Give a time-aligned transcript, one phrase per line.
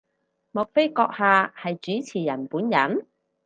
[0.51, 3.05] 莫非閣下係主持人本人？